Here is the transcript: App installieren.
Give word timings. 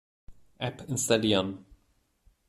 App 0.59 0.89
installieren. 0.89 1.63